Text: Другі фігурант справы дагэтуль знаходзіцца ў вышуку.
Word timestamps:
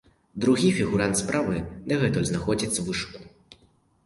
Другі 0.45 0.69
фігурант 0.77 1.19
справы 1.21 1.61
дагэтуль 1.93 2.27
знаходзіцца 2.31 2.73
ў 2.79 2.85
вышуку. 2.89 3.21